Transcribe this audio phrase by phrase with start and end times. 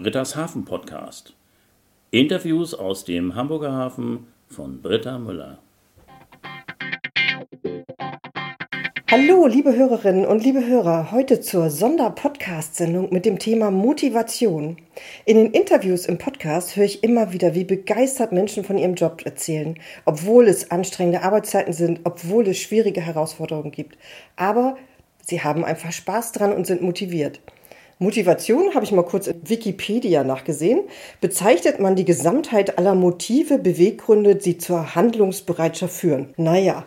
[0.00, 1.34] Britta's Hafen Podcast.
[2.12, 5.58] Interviews aus dem Hamburger Hafen von Britta Müller.
[9.10, 14.76] Hallo, liebe Hörerinnen und liebe Hörer, heute zur Sonderpodcast-Sendung mit dem Thema Motivation.
[15.24, 19.22] In den Interviews im Podcast höre ich immer wieder, wie begeistert Menschen von ihrem Job
[19.24, 23.98] erzählen, obwohl es anstrengende Arbeitszeiten sind, obwohl es schwierige Herausforderungen gibt.
[24.36, 24.76] Aber
[25.22, 27.40] sie haben einfach Spaß dran und sind motiviert.
[28.00, 30.82] Motivation habe ich mal kurz in Wikipedia nachgesehen.
[31.20, 36.32] Bezeichnet man die Gesamtheit aller Motive, Beweggründe, die zur Handlungsbereitschaft führen.
[36.36, 36.84] Naja,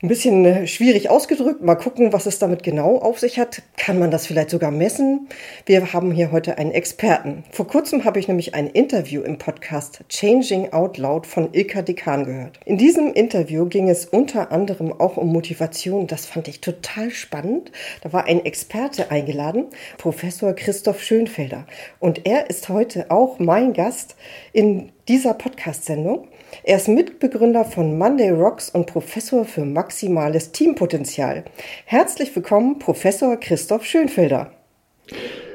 [0.00, 1.60] ein bisschen äh, schwierig ausgedrückt.
[1.62, 3.62] Mal gucken, was es damit genau auf sich hat.
[3.76, 5.28] Kann man das vielleicht sogar messen?
[5.66, 7.42] Wir haben hier heute einen Experten.
[7.50, 12.24] Vor kurzem habe ich nämlich ein Interview im Podcast Changing Out Loud von Ilka Dekan
[12.24, 12.60] gehört.
[12.64, 16.06] In diesem Interview ging es unter anderem auch um Motivation.
[16.06, 17.72] Das fand ich total spannend.
[18.02, 21.66] Da war ein Experte eingeladen, Professor Christoph Schönfelder.
[21.98, 24.14] Und er ist heute auch mein Gast
[24.52, 26.28] in dieser Podcast-Sendung.
[26.62, 31.44] Er ist Mitbegründer von Monday Rocks und Professor für maximales Teampotenzial.
[31.84, 34.52] Herzlich willkommen, Professor Christoph Schönfelder.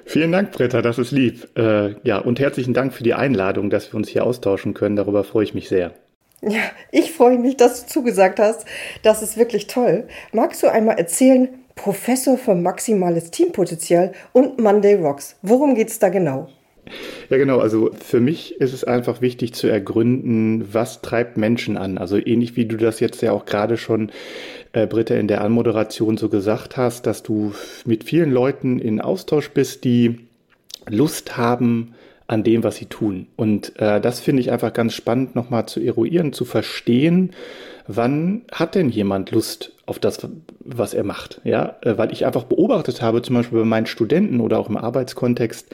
[0.05, 1.47] Vielen Dank, Britta, das ist lieb.
[1.57, 4.95] Äh, ja, und herzlichen Dank für die Einladung, dass wir uns hier austauschen können.
[4.95, 5.93] Darüber freue ich mich sehr.
[6.41, 8.65] Ja, ich freue mich, dass du zugesagt hast.
[9.01, 10.07] Das ist wirklich toll.
[10.33, 16.09] Magst du einmal erzählen, Professor für maximales Teampotenzial und Monday Rocks, worum geht es da
[16.09, 16.49] genau?
[17.29, 17.59] Ja, genau.
[17.59, 21.97] Also für mich ist es einfach wichtig zu ergründen, was treibt Menschen an.
[21.97, 24.11] Also ähnlich wie du das jetzt ja auch gerade schon,
[24.73, 27.53] äh, Britta, in der Anmoderation so gesagt hast, dass du
[27.85, 30.19] mit vielen Leuten in Austausch bist, die
[30.87, 31.93] Lust haben
[32.27, 33.27] an dem, was sie tun.
[33.35, 37.31] Und äh, das finde ich einfach ganz spannend, nochmal zu eruieren, zu verstehen,
[37.87, 40.25] wann hat denn jemand Lust auf das,
[40.59, 41.41] was er macht?
[41.43, 44.77] Ja, äh, weil ich einfach beobachtet habe, zum Beispiel bei meinen Studenten oder auch im
[44.77, 45.67] Arbeitskontext,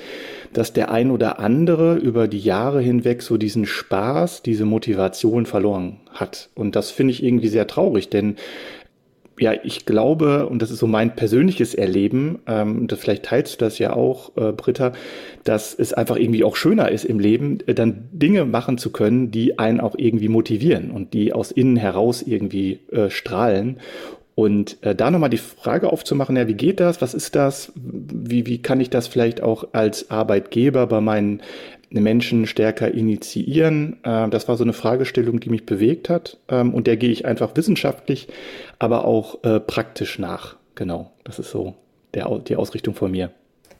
[0.51, 5.99] dass der ein oder andere über die Jahre hinweg so diesen Spaß, diese Motivation verloren
[6.11, 6.49] hat.
[6.55, 8.35] Und das finde ich irgendwie sehr traurig, denn
[9.39, 13.65] ja, ich glaube, und das ist so mein persönliches Erleben, ähm, das, vielleicht teilst du
[13.65, 14.93] das ja auch, äh, Britta,
[15.43, 19.31] dass es einfach irgendwie auch schöner ist im Leben, äh, dann Dinge machen zu können,
[19.31, 23.77] die einen auch irgendwie motivieren und die aus innen heraus irgendwie äh, strahlen.
[24.35, 27.01] Und äh, da nochmal die Frage aufzumachen, ja, wie geht das?
[27.01, 27.73] Was ist das?
[27.75, 31.41] Wie, wie kann ich das vielleicht auch als Arbeitgeber bei meinen
[31.91, 33.97] Menschen stärker initiieren?
[34.03, 36.37] Äh, das war so eine Fragestellung, die mich bewegt hat.
[36.47, 38.27] Ähm, und der gehe ich einfach wissenschaftlich,
[38.77, 40.55] aber auch äh, praktisch nach.
[40.75, 41.75] Genau, das ist so
[42.13, 43.31] der, die Ausrichtung von mir.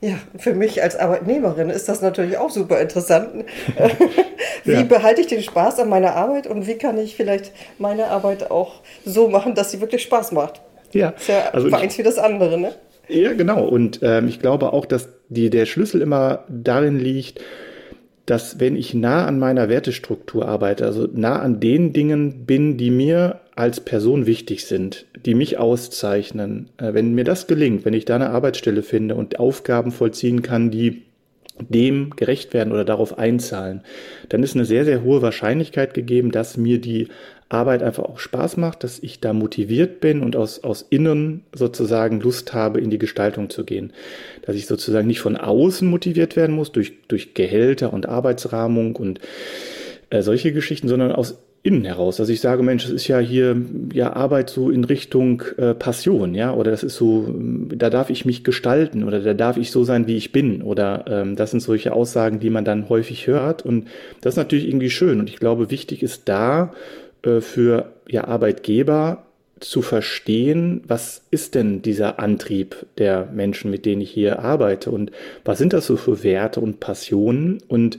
[0.02, 3.44] Ja, für mich als Arbeitnehmerin ist das natürlich auch super interessant.
[4.64, 4.82] wie ja.
[4.82, 8.80] behalte ich den Spaß an meiner Arbeit und wie kann ich vielleicht meine Arbeit auch
[9.04, 10.62] so machen, dass sie wirklich Spaß macht?
[10.92, 12.74] Ja, ist ja also eins wie das andere, ne?
[13.08, 13.66] Ja, genau.
[13.66, 17.40] Und ähm, ich glaube auch, dass die, der Schlüssel immer darin liegt,
[18.26, 22.90] dass wenn ich nah an meiner Wertestruktur arbeite, also nah an den Dingen bin, die
[22.90, 28.04] mir als Person wichtig sind, die mich auszeichnen, äh, wenn mir das gelingt, wenn ich
[28.04, 31.02] da eine Arbeitsstelle finde und Aufgaben vollziehen kann, die
[31.68, 33.82] dem gerecht werden oder darauf einzahlen,
[34.28, 37.08] dann ist eine sehr, sehr hohe Wahrscheinlichkeit gegeben, dass mir die
[37.50, 42.20] Arbeit einfach auch Spaß macht, dass ich da motiviert bin und aus, aus innen sozusagen
[42.20, 43.92] Lust habe, in die Gestaltung zu gehen.
[44.42, 49.20] Dass ich sozusagen nicht von außen motiviert werden muss durch, durch Gehälter und Arbeitsrahmung und
[50.10, 53.54] äh, solche Geschichten, sondern aus innen heraus, dass ich sage, Mensch, das ist ja hier
[53.92, 58.24] ja Arbeit so in Richtung äh, Passion, ja, oder das ist so, da darf ich
[58.24, 61.60] mich gestalten oder da darf ich so sein, wie ich bin, oder ähm, das sind
[61.60, 63.88] solche Aussagen, die man dann häufig hört und
[64.22, 66.72] das ist natürlich irgendwie schön und ich glaube, wichtig ist da
[67.22, 69.24] äh, für ja Arbeitgeber
[69.60, 75.12] zu verstehen, was ist denn dieser Antrieb der Menschen, mit denen ich hier arbeite und
[75.44, 77.98] was sind das so für Werte und Passionen und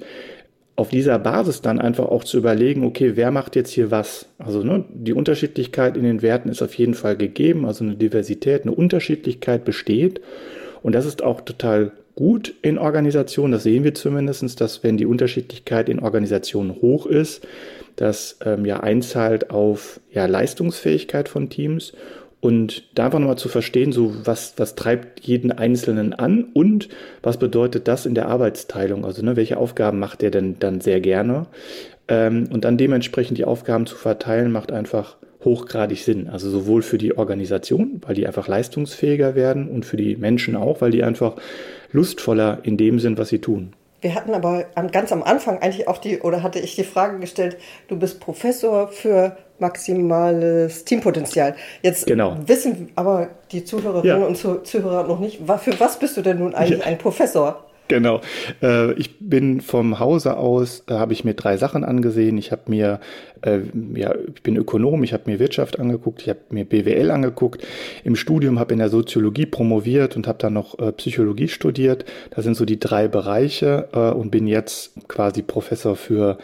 [0.76, 4.26] auf dieser Basis dann einfach auch zu überlegen, okay, wer macht jetzt hier was?
[4.40, 8.64] Also ne, die Unterschiedlichkeit in den Werten ist auf jeden Fall gegeben, also eine Diversität,
[8.64, 10.22] eine Unterschiedlichkeit besteht.
[10.82, 15.06] Und das ist auch total gut in Organisationen, das sehen wir zumindestens, dass wenn die
[15.06, 17.46] Unterschiedlichkeit in Organisationen hoch ist,
[17.96, 21.94] das ähm, ja einzahlt auf ja, Leistungsfähigkeit von Teams
[22.42, 26.90] und da einfach nochmal zu verstehen, so was, was treibt jeden Einzelnen an und
[27.22, 29.06] was bedeutet das in der Arbeitsteilung?
[29.06, 31.46] Also ne, welche Aufgaben macht er denn dann sehr gerne?
[32.08, 36.30] Ähm, und dann dementsprechend die Aufgaben zu verteilen, macht einfach hochgradig Sinn.
[36.30, 40.82] Also sowohl für die Organisation, weil die einfach leistungsfähiger werden und für die Menschen auch,
[40.82, 41.36] weil die einfach
[41.92, 43.74] lustvoller in dem sind, was sie tun.
[44.02, 47.58] Wir hatten aber ganz am Anfang eigentlich auch die, oder hatte ich die Frage gestellt,
[47.88, 51.56] du bist Professor für maximales Teampotenzial.
[51.84, 52.36] Jetzt genau.
[52.46, 54.28] wissen aber die Zuhörerinnen ja.
[54.28, 56.86] und Zuhörer noch nicht, für was bist du denn nun eigentlich ja.
[56.86, 57.64] ein Professor?
[57.92, 58.22] Genau.
[58.64, 62.38] Äh, ich bin vom Hause aus, äh, habe ich mir drei Sachen angesehen.
[62.38, 63.02] Ich habe mir,
[63.42, 63.60] äh,
[63.96, 67.68] ja, ich bin Ökonom, ich habe mir Wirtschaft angeguckt, ich habe mir BWL angeguckt.
[68.06, 72.06] Im Studium habe in der Soziologie promoviert und habe dann noch äh, Psychologie studiert.
[72.34, 76.38] Das sind so die drei Bereiche äh, und bin jetzt quasi Professor für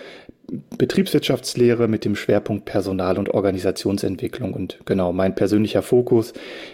[0.78, 4.54] Betriebswirtschaftslehre mit dem Schwerpunkt Personal- und Organisationsentwicklung.
[4.54, 6.34] Und genau, mein persönlicher Fokus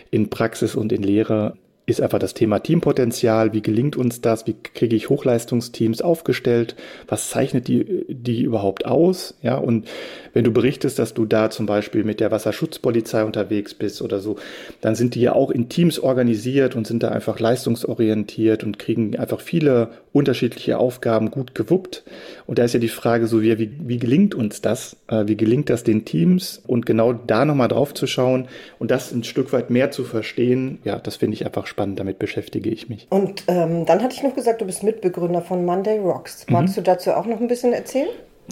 [0.09, 3.51] in Praxis und in Lehre ist einfach das Thema Teampotenzial.
[3.51, 4.47] Wie gelingt uns das?
[4.47, 6.75] Wie kriege ich Hochleistungsteams aufgestellt?
[7.07, 9.35] Was zeichnet die, die überhaupt aus?
[9.41, 9.85] Ja, und
[10.31, 14.38] wenn du berichtest, dass du da zum Beispiel mit der Wasserschutzpolizei unterwegs bist oder so,
[14.80, 19.18] dann sind die ja auch in Teams organisiert und sind da einfach leistungsorientiert und kriegen
[19.19, 22.03] einfach viele unterschiedliche Aufgaben gut gewuppt.
[22.45, 24.95] Und da ist ja die Frage so, wie, wie, gelingt uns das?
[25.07, 26.62] Äh, wie gelingt das den Teams?
[26.65, 28.47] Und genau da nochmal drauf zu schauen
[28.79, 31.72] und das ein Stück weit mehr zu verstehen, ja, das finde ich einfach spannend.
[31.75, 33.07] Damit beschäftige ich mich.
[33.09, 36.45] Und ähm, dann hatte ich noch gesagt, du bist Mitbegründer von Monday Rocks.
[36.49, 36.83] Magst mhm.
[36.83, 38.09] du dazu auch noch ein bisschen erzählen?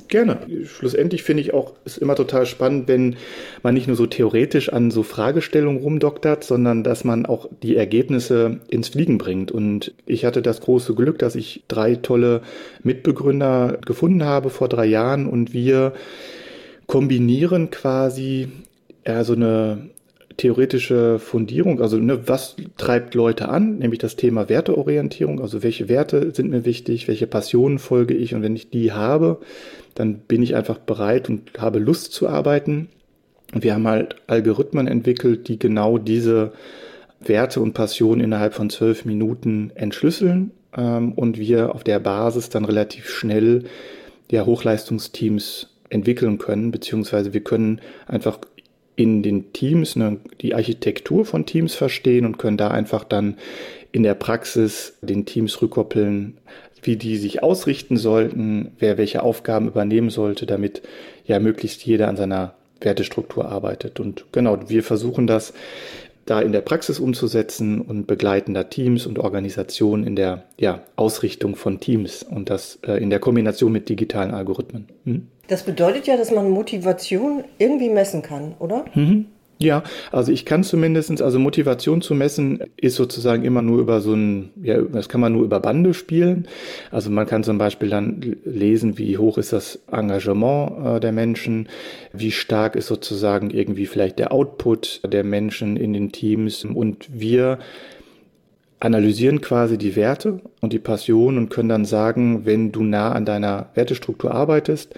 [0.08, 0.38] Gerne.
[0.66, 3.18] Schlussendlich finde ich auch, ist immer total spannend, wenn
[3.62, 8.62] man nicht nur so theoretisch an so Fragestellungen rumdoktert, sondern dass man auch die Ergebnisse
[8.70, 9.52] ins Fliegen bringt.
[9.52, 12.42] Und ich hatte das große Glück, dass ich drei tolle
[12.84, 15.94] Mitbegründer gefunden habe vor drei Jahren und wir
[16.88, 18.48] kombinieren quasi
[19.06, 19.90] ja, so eine
[20.38, 26.32] theoretische Fundierung, also ne, was treibt Leute an, nämlich das Thema Werteorientierung, also welche Werte
[26.34, 29.40] sind mir wichtig, welche Passionen folge ich und wenn ich die habe,
[29.96, 32.90] dann bin ich einfach bereit und habe Lust zu arbeiten.
[33.54, 36.54] Und wir haben halt Algorithmen entwickelt, die genau diese
[37.20, 42.66] Werte und Passionen innerhalb von zwölf Minuten entschlüsseln ähm, und wir auf der Basis dann
[42.66, 43.66] relativ schnell
[44.30, 48.40] ja, Hochleistungsteams entwickeln können, beziehungsweise wir können einfach
[48.96, 53.38] in den Teams ne, die Architektur von Teams verstehen und können da einfach dann
[53.92, 56.38] in der Praxis den Teams rückkoppeln,
[56.84, 60.82] wie die sich ausrichten sollten, wer welche Aufgaben übernehmen sollte, damit
[61.26, 64.00] ja möglichst jeder an seiner Wertestruktur arbeitet.
[64.00, 65.54] Und genau, wir versuchen das
[66.32, 71.58] da in der Praxis umzusetzen und begleiten da Teams und Organisationen in der ja, Ausrichtung
[71.58, 74.88] von Teams und das äh, in der Kombination mit digitalen Algorithmen.
[75.04, 75.28] Hm?
[75.50, 78.86] Das bedeutet ja, dass man Motivation irgendwie messen kann, oder?
[78.96, 79.26] Mhm.
[79.62, 84.14] Ja, also ich kann zumindestens, also Motivation zu messen ist sozusagen immer nur über so
[84.16, 86.48] ein, ja, das kann man nur über Bande spielen.
[86.90, 91.70] Also man kann zum Beispiel dann lesen, wie hoch ist das Engagement äh, der Menschen,
[92.12, 97.60] wie stark ist sozusagen irgendwie vielleicht der Output der Menschen in den Teams und wir
[98.80, 103.26] analysieren quasi die Werte und die Passion und können dann sagen, wenn du nah an
[103.26, 104.96] deiner Wertestruktur arbeitest,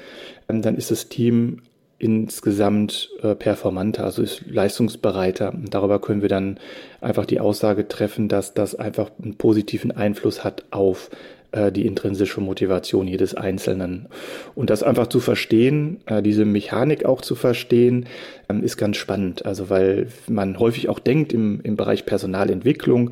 [0.47, 1.63] dann ist das Team
[2.03, 5.53] insgesamt äh, performanter, also ist leistungsbereiter.
[5.53, 6.59] Und darüber können wir dann
[6.99, 11.09] einfach die Aussage treffen, dass das einfach einen positiven Einfluss hat auf
[11.71, 14.07] die intrinsische Motivation jedes Einzelnen.
[14.55, 18.05] Und das einfach zu verstehen, äh, diese Mechanik auch zu verstehen,
[18.49, 19.45] ähm, ist ganz spannend.
[19.45, 23.11] Also weil man häufig auch denkt im, im Bereich Personalentwicklung,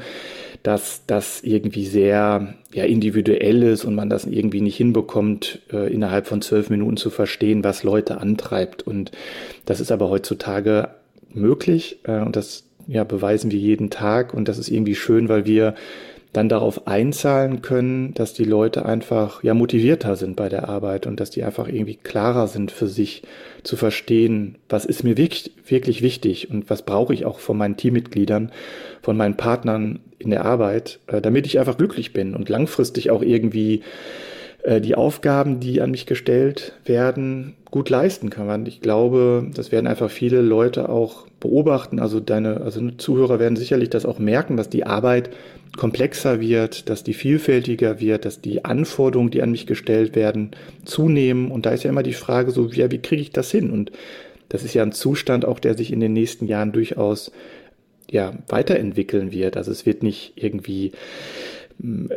[0.64, 6.28] dass das irgendwie sehr ja, individuell ist und man das irgendwie nicht hinbekommt, äh, innerhalb
[6.28, 8.84] von zwölf Minuten zu verstehen, was Leute antreibt.
[8.84, 9.12] Und
[9.66, 10.90] das ist aber heutzutage
[11.34, 15.46] möglich äh, und das ja, beweisen wir jeden Tag und das ist irgendwie schön, weil
[15.46, 15.76] wir
[16.34, 21.20] dann darauf einzahlen können, dass die Leute einfach ja motivierter sind bei der Arbeit und
[21.20, 23.24] dass die einfach irgendwie klarer sind für sich
[23.64, 27.76] zu verstehen, was ist mir wirklich, wirklich wichtig und was brauche ich auch von meinen
[27.76, 28.52] Teammitgliedern,
[29.02, 33.22] von meinen Partnern in der Arbeit, äh, damit ich einfach glücklich bin und langfristig auch
[33.22, 33.82] irgendwie
[34.82, 38.66] die Aufgaben, die an mich gestellt werden, gut leisten kann.
[38.66, 42.00] Ich glaube, das werden einfach viele Leute auch beobachten.
[42.00, 45.32] Also deine, also Zuhörer werden sicherlich das auch merken, dass die Arbeit
[45.78, 50.52] komplexer wird, dass die vielfältiger wird, dass die Anforderungen, die an mich gestellt werden,
[50.86, 51.50] zunehmen.
[51.50, 53.72] Und da ist ja immer die Frage so, ja, wie kriege ich das hin?
[53.72, 53.92] Und
[54.50, 57.32] das ist ja ein Zustand auch, der sich in den nächsten Jahren durchaus
[58.10, 59.56] ja, weiterentwickeln wird.
[59.56, 60.92] Also es wird nicht irgendwie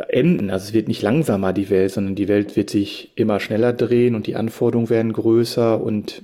[0.08, 0.50] enden.
[0.50, 4.14] Also es wird nicht langsamer die Welt, sondern die Welt wird sich immer schneller drehen
[4.14, 6.22] und die Anforderungen werden größer und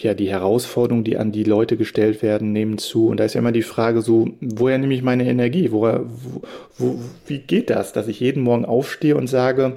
[0.00, 3.06] ja, die Herausforderungen, die an die Leute gestellt werden, nehmen zu.
[3.08, 5.70] Und da ist ja immer die Frage so, woher nehme ich meine Energie?
[5.70, 6.42] Woher, wo,
[6.78, 9.76] wo, wie geht das, dass ich jeden Morgen aufstehe und sage,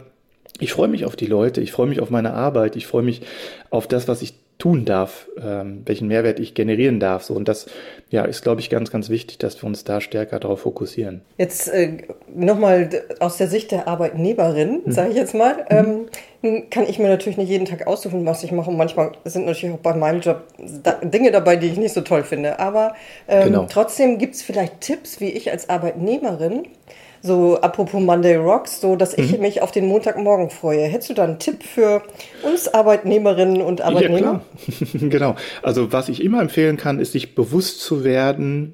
[0.60, 3.22] ich freue mich auf die Leute, ich freue mich auf meine Arbeit, ich freue mich
[3.69, 7.24] auf das, was ich tun darf, ähm, welchen Mehrwert ich generieren darf.
[7.24, 7.68] So und das
[8.10, 11.22] ja ist, glaube ich, ganz, ganz wichtig, dass wir uns da stärker darauf fokussieren.
[11.38, 11.98] Jetzt äh,
[12.34, 14.92] nochmal aus der Sicht der Arbeitnehmerin, mhm.
[14.92, 16.08] sage ich jetzt mal, mhm.
[16.42, 18.72] ähm, kann ich mir natürlich nicht jeden Tag aussuchen, was ich mache.
[18.72, 20.44] Und manchmal sind natürlich auch bei meinem Job
[20.84, 22.60] da, Dinge dabei, die ich nicht so toll finde.
[22.60, 22.96] Aber
[23.28, 23.68] ähm, genau.
[23.70, 26.64] trotzdem gibt es vielleicht Tipps, wie ich als Arbeitnehmerin
[27.27, 29.41] so apropos Monday Rocks, so dass ich mhm.
[29.41, 30.86] mich auf den Montagmorgen freue.
[30.86, 32.01] Hättest du da einen Tipp für
[32.41, 34.41] uns Arbeitnehmerinnen und Arbeitnehmer?
[34.67, 35.36] Ja, genau.
[35.62, 38.74] Also was ich immer empfehlen kann, ist sich bewusst zu werden,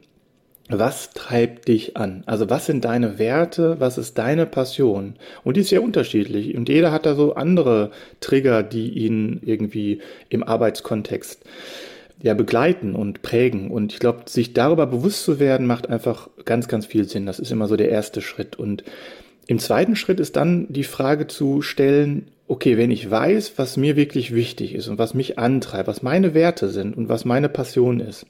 [0.69, 2.23] was treibt dich an?
[2.25, 3.79] Also was sind deine Werte?
[3.79, 5.15] Was ist deine Passion?
[5.43, 6.55] Und die ist sehr unterschiedlich.
[6.55, 7.91] Und jeder hat da so andere
[8.21, 11.43] Trigger, die ihn irgendwie im Arbeitskontext
[12.23, 13.69] ja begleiten und prägen.
[13.69, 17.25] Und ich glaube, sich darüber bewusst zu werden, macht einfach ganz, ganz viel Sinn.
[17.25, 18.55] Das ist immer so der erste Schritt.
[18.55, 18.83] Und
[19.45, 23.97] im zweiten Schritt ist dann die Frage zu stellen, okay, wenn ich weiß, was mir
[23.97, 27.99] wirklich wichtig ist und was mich antreibt, was meine Werte sind und was meine Passion
[27.99, 28.25] ist,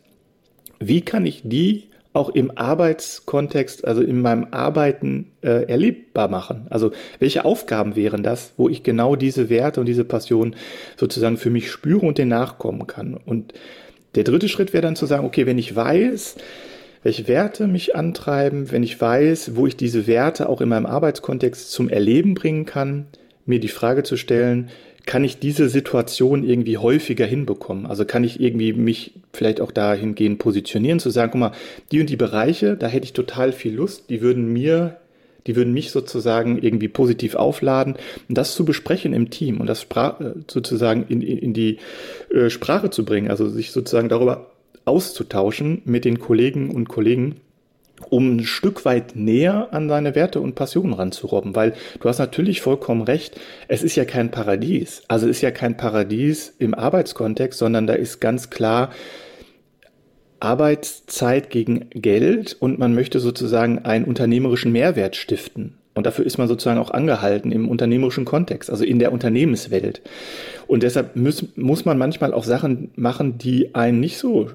[0.80, 6.68] wie kann ich die auch im Arbeitskontext, also in meinem Arbeiten äh, erlebbar machen.
[6.70, 10.56] Also welche Aufgaben wären das, wo ich genau diese Werte und diese Passion
[10.96, 13.16] sozusagen für mich spüre und den nachkommen kann.
[13.16, 13.54] Und
[14.14, 16.36] der dritte Schritt wäre dann zu sagen, okay, wenn ich weiß,
[17.02, 21.72] welche Werte mich antreiben, wenn ich weiß, wo ich diese Werte auch in meinem Arbeitskontext
[21.72, 23.08] zum Erleben bringen kann,
[23.46, 24.70] mir die Frage zu stellen,
[25.06, 27.86] kann ich diese Situation irgendwie häufiger hinbekommen?
[27.86, 31.52] Also kann ich irgendwie mich vielleicht auch dahingehend positionieren, zu sagen, guck mal,
[31.92, 34.98] die und die Bereiche, da hätte ich total viel Lust, die würden mir
[35.48, 37.96] die würden mich sozusagen irgendwie positiv aufladen
[38.30, 41.80] und das zu besprechen im Team und das äh, sozusagen in, in die
[42.34, 44.52] äh, Sprache zu bringen, also sich sozusagen darüber
[44.86, 47.36] auszutauschen mit den Kollegen und Kollegen,
[48.10, 52.62] um ein Stück weit näher an seine Werte und Passionen ranzurobben, weil du hast natürlich
[52.62, 55.04] vollkommen recht, es ist ja kein Paradies.
[55.08, 58.92] Also es ist ja kein Paradies im Arbeitskontext, sondern da ist ganz klar
[60.40, 65.78] Arbeitszeit gegen Geld und man möchte sozusagen einen unternehmerischen Mehrwert stiften.
[65.96, 70.02] Und dafür ist man sozusagen auch angehalten im unternehmerischen Kontext, also in der Unternehmenswelt.
[70.66, 74.50] Und deshalb muss, muss man manchmal auch Sachen machen, die einen nicht so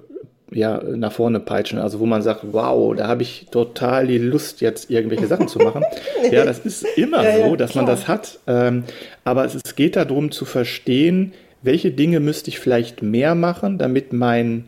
[0.51, 1.79] ja, nach vorne peitschen.
[1.79, 5.59] Also wo man sagt, wow, da habe ich total die Lust, jetzt irgendwelche Sachen zu
[5.59, 5.85] machen.
[6.31, 8.39] Ja, das ist immer ja, so, dass ja, man das hat.
[8.47, 8.85] Ähm,
[9.25, 14.13] aber es, es geht darum zu verstehen, welche Dinge müsste ich vielleicht mehr machen, damit
[14.13, 14.65] mein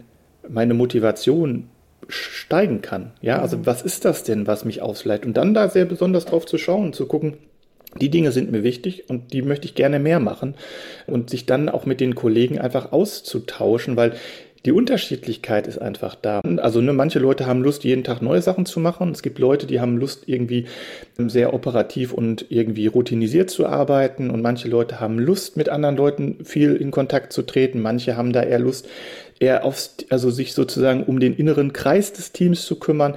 [0.49, 1.69] meine Motivation
[2.09, 3.13] steigen kann.
[3.21, 3.67] Ja, also mhm.
[3.67, 5.27] was ist das denn, was mich ausleitet?
[5.27, 7.35] Und dann da sehr besonders drauf zu schauen, zu gucken,
[8.01, 10.55] die Dinge sind mir wichtig und die möchte ich gerne mehr machen
[11.07, 14.13] und sich dann auch mit den Kollegen einfach auszutauschen, weil
[14.67, 16.41] die Unterschiedlichkeit ist einfach da.
[16.59, 19.11] Also ne, manche Leute haben Lust, jeden Tag neue Sachen zu machen.
[19.11, 20.67] Es gibt Leute, die haben Lust, irgendwie
[21.17, 24.29] sehr operativ und irgendwie routinisiert zu arbeiten.
[24.31, 27.81] Und manche Leute haben Lust, mit anderen Leuten viel in Kontakt zu treten.
[27.81, 28.87] Manche haben da eher Lust,
[29.39, 33.15] eher aufs, also sich sozusagen um den inneren Kreis des Teams zu kümmern.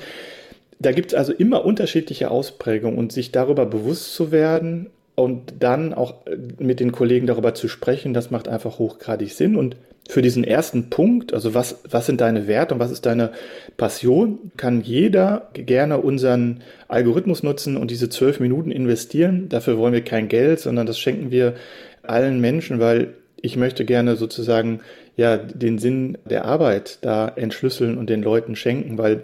[0.80, 5.94] Da gibt es also immer unterschiedliche Ausprägungen und sich darüber bewusst zu werden und dann
[5.94, 6.16] auch
[6.60, 9.56] mit den Kollegen darüber zu sprechen, das macht einfach hochgradig Sinn.
[9.56, 9.76] Und
[10.10, 13.32] für diesen ersten Punkt, also was, was sind deine Werte und was ist deine
[13.78, 19.50] Passion, kann jeder gerne unseren Algorithmus nutzen und diese zwölf Minuten investieren.
[19.50, 21.56] Dafür wollen wir kein Geld, sondern das schenken wir
[22.02, 24.82] allen Menschen, weil ich möchte gerne sozusagen
[25.16, 29.24] ja den Sinn der Arbeit da entschlüsseln und den Leuten schenken, weil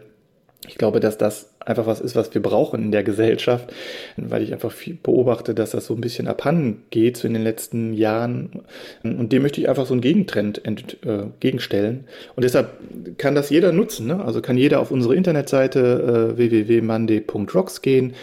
[0.67, 3.71] ich glaube, dass das einfach was ist, was wir brauchen in der Gesellschaft,
[4.17, 4.73] weil ich einfach
[5.03, 8.61] beobachte, dass das so ein bisschen abhanden geht so in den letzten Jahren.
[9.03, 12.05] Und dem möchte ich einfach so einen Gegentrend entgegenstellen.
[12.05, 12.69] Äh, und deshalb
[13.17, 14.07] kann das jeder nutzen.
[14.07, 14.23] Ne?
[14.23, 18.13] Also kann jeder auf unsere Internetseite äh, www.monday.rocks gehen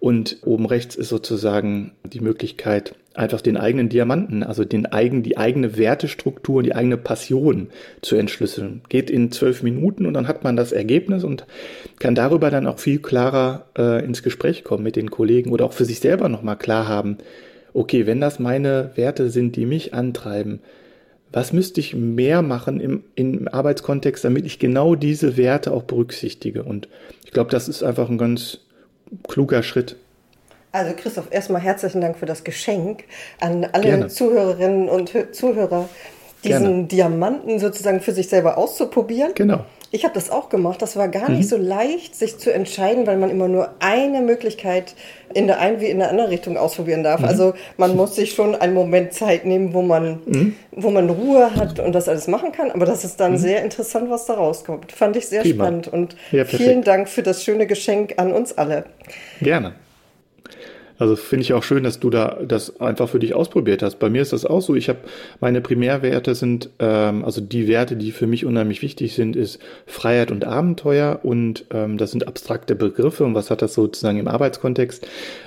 [0.00, 5.36] und oben rechts ist sozusagen die Möglichkeit, einfach den eigenen Diamanten, also den eigen, die
[5.36, 7.68] eigene Wertestruktur, die eigene Passion
[8.00, 8.80] zu entschlüsseln.
[8.88, 11.44] Geht in zwölf Minuten und dann hat man das Ergebnis und
[11.98, 15.74] kann darüber dann auch viel klarer äh, ins Gespräch kommen mit den Kollegen oder auch
[15.74, 17.18] für sich selber nochmal klar haben,
[17.74, 20.60] okay, wenn das meine Werte sind, die mich antreiben,
[21.32, 26.64] was müsste ich mehr machen im, im Arbeitskontext, damit ich genau diese Werte auch berücksichtige?
[26.64, 26.88] Und
[27.24, 28.60] ich glaube, das ist einfach ein ganz
[29.28, 29.96] kluger Schritt.
[30.72, 33.04] Also Christoph, erstmal herzlichen Dank für das Geschenk
[33.40, 34.08] an alle Gerne.
[34.08, 35.88] Zuhörerinnen und Zuhörer,
[36.44, 36.84] diesen Gerne.
[36.84, 39.32] Diamanten sozusagen für sich selber auszuprobieren.
[39.34, 39.64] Genau.
[39.92, 40.80] Ich habe das auch gemacht.
[40.82, 41.38] Das war gar mhm.
[41.38, 44.94] nicht so leicht, sich zu entscheiden, weil man immer nur eine Möglichkeit
[45.34, 47.20] in der einen wie in der anderen Richtung ausprobieren darf.
[47.20, 47.26] Mhm.
[47.26, 50.56] Also man muss sich schon einen Moment Zeit nehmen, wo man, mhm.
[50.70, 52.70] wo man Ruhe hat und das alles machen kann.
[52.70, 53.38] Aber das ist dann mhm.
[53.38, 54.92] sehr interessant, was da rauskommt.
[54.92, 55.64] Fand ich sehr Prima.
[55.64, 55.88] spannend.
[55.88, 58.84] Und ja, vielen Dank für das schöne Geschenk an uns alle.
[59.40, 59.74] Gerne.
[61.00, 63.98] Also finde ich auch schön, dass du da das einfach für dich ausprobiert hast.
[63.98, 64.74] Bei mir ist das auch so.
[64.74, 64.98] Ich habe
[65.40, 70.30] meine Primärwerte sind, ähm, also die Werte, die für mich unheimlich wichtig sind, ist Freiheit
[70.30, 75.06] und Abenteuer und ähm, das sind abstrakte Begriffe und was hat das sozusagen im Arbeitskontext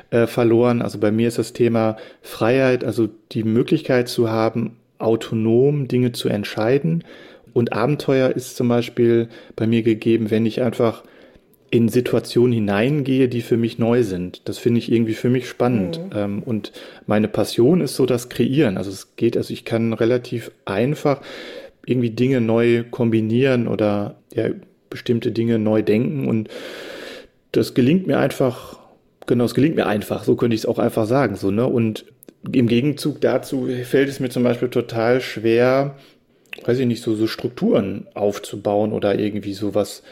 [0.09, 0.81] äh, verloren?
[0.81, 6.29] Also bei mir ist das Thema Freiheit, also die Möglichkeit zu haben, autonom Dinge zu
[6.29, 7.03] entscheiden.
[7.53, 11.03] Und Abenteuer ist zum Beispiel bei mir gegeben, wenn ich einfach
[11.73, 14.43] in Situationen hineingehe, die für mich neu sind.
[14.45, 15.99] Das finde ich irgendwie für mich spannend.
[15.99, 16.11] Mhm.
[16.15, 16.71] Ähm, und
[17.07, 18.77] meine Passion ist so das Kreieren.
[18.77, 21.21] Also es geht, also ich kann relativ einfach
[21.83, 24.49] irgendwie Dinge neu kombinieren oder ja,
[24.91, 26.47] bestimmte Dinge neu denken und
[27.51, 28.77] das gelingt mir einfach,
[29.25, 32.05] genau, es gelingt mir einfach, so könnte ich es auch einfach sagen, so, ne, und
[32.51, 35.95] im Gegenzug dazu fällt es mir zum Beispiel total schwer,
[36.65, 40.03] weiß ich nicht, so, so Strukturen aufzubauen oder irgendwie sowas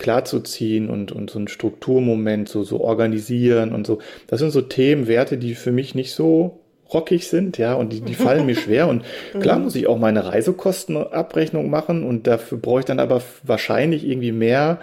[0.00, 4.00] klarzuziehen und, und so ein Strukturmoment so, so organisieren und so.
[4.26, 6.58] Das sind so Themen, Werte, die für mich nicht so
[6.92, 8.88] rockig sind, ja, und die, die fallen mir schwer.
[8.88, 9.04] Und
[9.40, 9.64] klar mhm.
[9.64, 14.80] muss ich auch meine Reisekostenabrechnung machen und dafür brauche ich dann aber wahrscheinlich irgendwie mehr,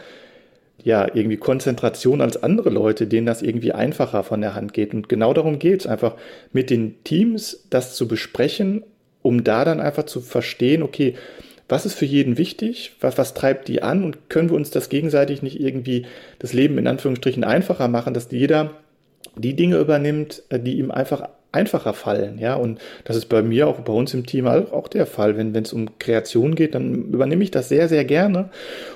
[0.82, 4.94] ja, irgendwie Konzentration als andere Leute, denen das irgendwie einfacher von der Hand geht.
[4.94, 6.16] Und genau darum geht es, einfach
[6.54, 8.84] mit den Teams das zu besprechen,
[9.22, 11.16] um da dann einfach zu verstehen, okay,
[11.70, 14.04] was ist für jeden wichtig, was, was treibt die an?
[14.04, 16.06] Und können wir uns das gegenseitig nicht irgendwie
[16.40, 18.72] das Leben in Anführungsstrichen einfacher machen, dass jeder
[19.36, 23.68] die Dinge übernimmt, äh, die ihm einfach einfacher fallen, ja, und das ist bei mir
[23.68, 25.38] auch bei uns im Team auch der Fall.
[25.38, 28.50] Wenn es um Kreation geht, dann übernehme ich das sehr, sehr gerne.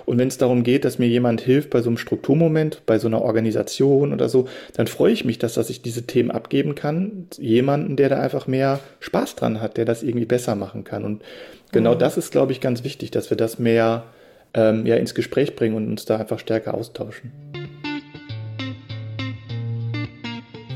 [0.06, 3.08] Und wenn es darum geht, dass mir jemand hilft bei so einem Strukturmoment, bei so
[3.08, 7.28] einer Organisation oder so, dann freue ich mich, dass, dass ich diese Themen abgeben kann.
[7.38, 11.06] Jemanden, der da einfach mehr Spaß dran hat, der das irgendwie besser machen kann.
[11.06, 11.24] Und
[11.72, 12.00] genau mhm.
[12.00, 14.04] das ist, glaube ich, ganz wichtig, dass wir das mehr
[14.54, 17.32] ähm, ja, ins Gespräch bringen und uns da einfach stärker austauschen.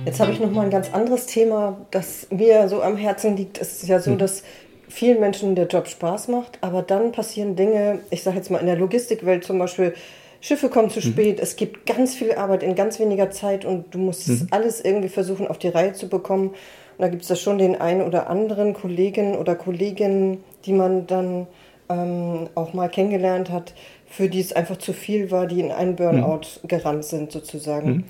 [0.05, 3.59] Jetzt habe ich noch mal ein ganz anderes Thema, das mir so am Herzen liegt.
[3.59, 4.17] Es ist ja so, hm.
[4.17, 4.43] dass
[4.87, 8.67] vielen Menschen der Job Spaß macht, aber dann passieren Dinge, ich sage jetzt mal in
[8.67, 9.93] der Logistikwelt zum Beispiel,
[10.41, 11.11] Schiffe kommen zu hm.
[11.11, 11.43] spät, mhm.
[11.43, 14.47] es gibt ganz viel Arbeit in ganz weniger Zeit und du musst mhm.
[14.51, 16.49] alles irgendwie versuchen auf die Reihe zu bekommen.
[16.49, 16.55] Und
[16.99, 21.47] da gibt es da schon den einen oder anderen Kollegen oder Kolleginnen, die man dann
[21.89, 23.73] ähm, auch mal kennengelernt hat,
[24.05, 26.67] für die es einfach zu viel war, die in einen Burnout mhm.
[26.67, 28.05] gerannt sind sozusagen.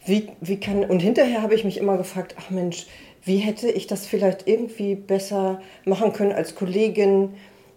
[0.00, 0.14] Hm.
[0.14, 2.86] Wie, wie kann, und hinterher habe ich mich immer gefragt, ach Mensch,
[3.24, 7.30] wie hätte ich das vielleicht irgendwie besser machen können als Kollegin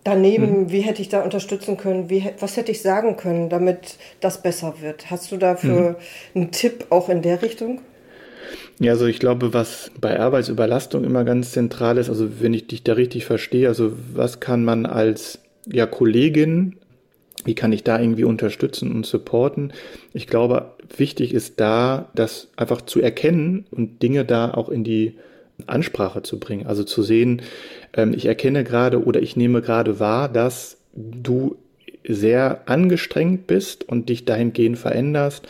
[0.03, 0.61] daneben?
[0.61, 0.71] Mhm.
[0.71, 2.09] Wie hätte ich da unterstützen können?
[2.09, 5.11] Wie, was hätte ich sagen können, damit das besser wird?
[5.11, 5.97] Hast du dafür
[6.33, 6.41] mhm.
[6.41, 7.81] einen Tipp auch in der Richtung?
[8.79, 12.83] Ja, also ich glaube, was bei Arbeitsüberlastung immer ganz zentral ist, also wenn ich dich
[12.83, 16.75] da richtig verstehe, also was kann man als ja, Kollegin
[17.45, 19.73] wie kann ich da irgendwie unterstützen und supporten?
[20.13, 25.15] Ich glaube, wichtig ist da, das einfach zu erkennen und Dinge da auch in die
[25.67, 26.67] Ansprache zu bringen.
[26.67, 27.41] Also zu sehen,
[27.93, 31.57] ähm, ich erkenne gerade oder ich nehme gerade wahr, dass du
[32.07, 35.47] sehr angestrengt bist und dich dahingehend veränderst.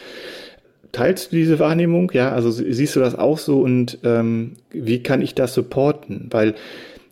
[0.91, 2.11] Teilst du diese Wahrnehmung?
[2.13, 6.27] Ja, also siehst du das auch so und ähm, wie kann ich das supporten?
[6.29, 6.53] Weil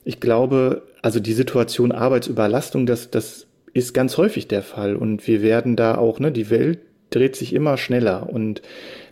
[0.06, 5.42] ich glaube, also die Situation Arbeitsüberlastung, das, das ist ganz häufig der Fall und wir
[5.42, 6.80] werden da auch, ne, die Welt
[7.10, 8.62] dreht sich immer schneller und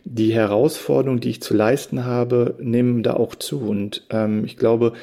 [0.06, 3.60] die Herausforderungen, die ich zu leisten habe, nehmen da auch zu.
[3.60, 4.94] Und ähm, ich glaube,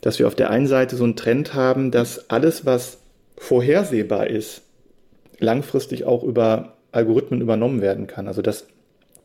[0.00, 2.98] dass wir auf der einen Seite so einen Trend haben, dass alles, was
[3.36, 4.62] vorhersehbar ist,
[5.38, 8.26] langfristig auch über Algorithmen übernommen werden kann.
[8.26, 8.66] Also das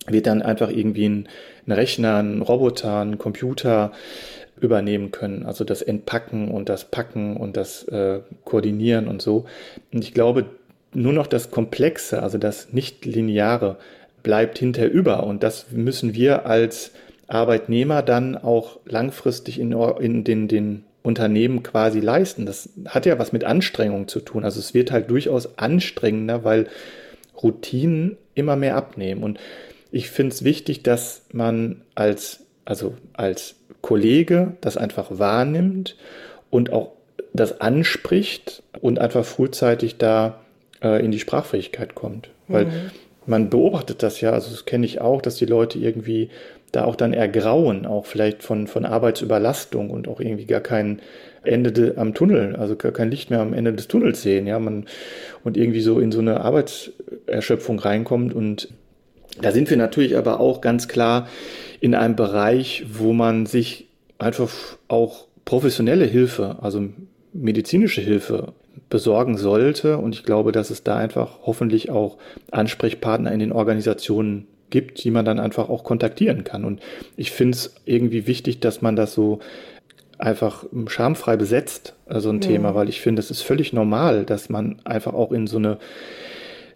[0.07, 1.29] wird dann einfach irgendwie ein,
[1.65, 3.91] ein Rechner, ein Roboter, ein Computer
[4.61, 5.45] übernehmen können.
[5.45, 9.45] Also das Entpacken und das Packen und das äh, Koordinieren und so.
[9.91, 10.45] Und ich glaube,
[10.93, 13.77] nur noch das Komplexe, also das Nicht-Lineare,
[14.23, 15.23] bleibt hinterher über.
[15.25, 16.91] Und das müssen wir als
[17.27, 22.45] Arbeitnehmer dann auch langfristig in, in den, den Unternehmen quasi leisten.
[22.45, 24.43] Das hat ja was mit Anstrengung zu tun.
[24.43, 26.67] Also es wird halt durchaus anstrengender, weil
[27.41, 29.23] Routinen immer mehr abnehmen.
[29.23, 29.39] Und
[29.91, 35.97] ich finde es wichtig, dass man als, also als Kollege das einfach wahrnimmt
[36.49, 36.93] und auch
[37.33, 40.39] das anspricht und einfach frühzeitig da
[40.81, 42.29] äh, in die Sprachfähigkeit kommt.
[42.47, 42.91] Weil mhm.
[43.25, 46.29] man beobachtet das ja, also das kenne ich auch, dass die Leute irgendwie
[46.71, 51.01] da auch dann ergrauen, auch vielleicht von, von Arbeitsüberlastung und auch irgendwie gar kein
[51.43, 54.57] Ende de, am Tunnel, also gar kein Licht mehr am Ende des Tunnels sehen, ja,
[54.59, 54.85] man
[55.43, 58.69] und irgendwie so in so eine Arbeitserschöpfung reinkommt und
[59.39, 61.27] da sind wir natürlich aber auch ganz klar
[61.79, 63.87] in einem Bereich, wo man sich
[64.19, 64.49] einfach
[64.87, 66.83] auch professionelle Hilfe, also
[67.33, 68.53] medizinische Hilfe
[68.89, 69.97] besorgen sollte.
[69.97, 72.17] Und ich glaube, dass es da einfach hoffentlich auch
[72.51, 76.63] Ansprechpartner in den Organisationen gibt, die man dann einfach auch kontaktieren kann.
[76.63, 76.81] Und
[77.17, 79.39] ich finde es irgendwie wichtig, dass man das so
[80.17, 82.47] einfach schamfrei besetzt, so also ein ja.
[82.47, 85.77] Thema, weil ich finde, es ist völlig normal, dass man einfach auch in so eine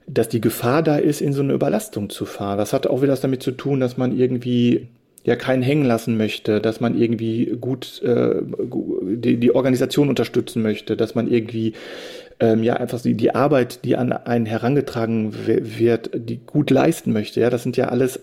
[0.08, 2.58] dass die Gefahr da ist, in so eine Überlastung zu fahren.
[2.58, 4.88] Das hat auch wieder damit zu tun, dass man irgendwie
[5.24, 10.96] ja keinen hängen lassen möchte, dass man irgendwie gut äh, die, die Organisation unterstützen möchte,
[10.96, 11.74] dass man irgendwie
[12.40, 17.40] ähm, ja einfach die, die Arbeit, die an einen herangetragen wird, die gut leisten möchte.
[17.40, 18.20] Ja, das sind ja alles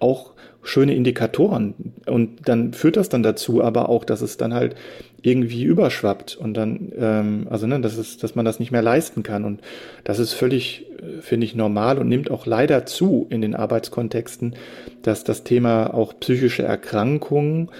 [0.00, 1.74] auch schöne Indikatoren.
[2.06, 4.76] Und dann führt das dann dazu, aber auch, dass es dann halt
[5.22, 9.22] irgendwie überschwappt und dann, ähm, also ne, das ist, dass man das nicht mehr leisten
[9.22, 9.44] kann.
[9.44, 9.60] Und
[10.04, 14.54] das ist völlig, äh, finde ich, normal und nimmt auch leider zu in den Arbeitskontexten,
[15.02, 17.70] dass das Thema auch psychische Erkrankungen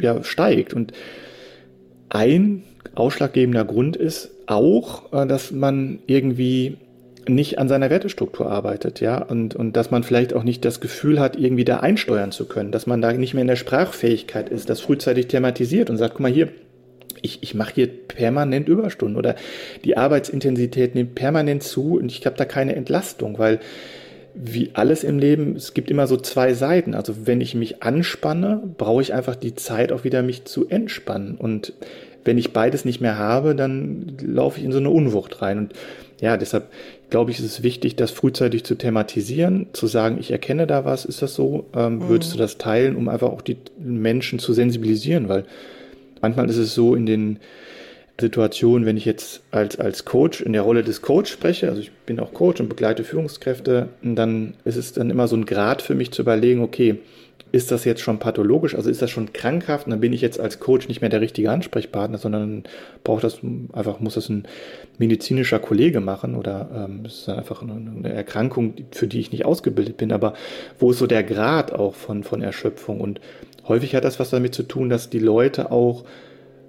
[0.00, 0.72] ja steigt.
[0.72, 0.92] Und
[2.08, 2.62] ein
[2.94, 6.78] ausschlaggebender Grund ist auch, äh, dass man irgendwie
[7.28, 11.20] nicht an seiner Wertestruktur arbeitet, ja, und, und dass man vielleicht auch nicht das Gefühl
[11.20, 14.70] hat, irgendwie da einsteuern zu können, dass man da nicht mehr in der Sprachfähigkeit ist,
[14.70, 16.48] das frühzeitig thematisiert und sagt, guck mal hier,
[17.22, 19.36] ich, ich mache hier permanent Überstunden oder
[19.84, 23.60] die Arbeitsintensität nimmt permanent zu und ich habe da keine Entlastung, weil
[24.34, 26.94] wie alles im Leben, es gibt immer so zwei Seiten.
[26.94, 31.36] Also wenn ich mich anspanne, brauche ich einfach die Zeit auch wieder, mich zu entspannen.
[31.36, 31.74] Und
[32.24, 35.58] wenn ich beides nicht mehr habe, dann laufe ich in so eine Unwucht rein.
[35.58, 35.72] Und
[36.20, 36.68] ja, deshalb
[37.12, 41.04] glaube ich, ist es wichtig, das frühzeitig zu thematisieren, zu sagen, ich erkenne da was,
[41.04, 41.66] ist das so?
[41.76, 42.08] Ähm, mhm.
[42.08, 45.28] Würdest du das teilen, um einfach auch die Menschen zu sensibilisieren?
[45.28, 45.44] Weil
[46.22, 47.38] manchmal ist es so in den
[48.18, 51.92] Situationen, wenn ich jetzt als, als Coach in der Rolle des Coach spreche, also ich
[51.92, 55.94] bin auch Coach und begleite Führungskräfte, dann ist es dann immer so ein Grad für
[55.94, 56.96] mich zu überlegen, okay,
[57.52, 60.40] ist das jetzt schon pathologisch, also ist das schon krankhaft, und dann bin ich jetzt
[60.40, 62.64] als Coach nicht mehr der richtige Ansprechpartner, sondern
[63.04, 63.40] braucht das
[63.72, 64.48] einfach, muss das ein
[64.98, 69.44] medizinischer Kollege machen oder ähm, es ist einfach eine, eine Erkrankung, für die ich nicht
[69.44, 70.32] ausgebildet bin, aber
[70.78, 73.20] wo ist so der Grad auch von, von Erschöpfung und
[73.68, 76.04] häufig hat das was damit zu tun, dass die Leute auch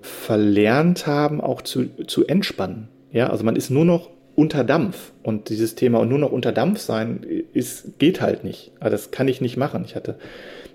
[0.02, 2.89] verlernt haben, auch zu, zu entspannen.
[3.13, 6.52] Ja, also man ist nur noch unter Dampf und dieses Thema und nur noch unter
[6.52, 8.72] Dampf sein ist, geht halt nicht.
[8.80, 9.84] Also das kann ich nicht machen.
[9.86, 10.17] Ich hatte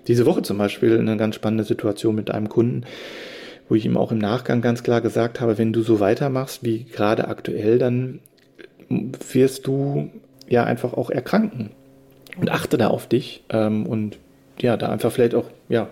[0.07, 2.85] diese Woche zum Beispiel eine ganz spannende Situation mit einem Kunden,
[3.67, 6.85] wo ich ihm auch im Nachgang ganz klar gesagt habe, wenn du so weitermachst wie
[6.85, 8.19] gerade aktuell, dann
[9.31, 10.09] wirst du
[10.47, 11.71] ja einfach auch erkranken.
[12.39, 14.17] Und achte da auf dich ähm, und
[14.59, 15.89] ja, da einfach vielleicht auch, ja,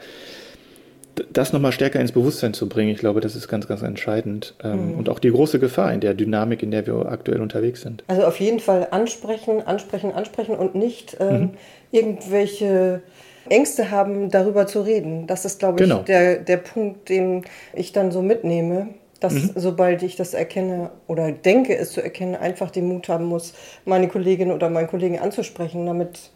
[1.34, 4.54] das nochmal stärker ins Bewusstsein zu bringen, ich glaube, das ist ganz, ganz entscheidend.
[4.64, 4.98] Ähm, mhm.
[4.98, 8.04] Und auch die große Gefahr in der Dynamik, in der wir aktuell unterwegs sind.
[8.08, 11.50] Also auf jeden Fall ansprechen, ansprechen, ansprechen und nicht ähm, mhm.
[11.92, 13.02] irgendwelche
[13.50, 15.28] Ängste haben, darüber zu reden.
[15.28, 16.02] Das ist, glaube ich, genau.
[16.04, 18.90] der, der Punkt, den ich dann so mitnehme.
[19.20, 19.52] Dass mhm.
[19.56, 24.08] sobald ich das erkenne oder denke, es zu erkennen, einfach den Mut haben muss, meine
[24.08, 26.30] Kollegin oder meinen Kollegen anzusprechen, damit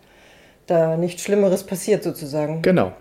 [0.66, 2.64] da nichts Schlimmeres passiert sozusagen.
[2.64, 2.92] Genau.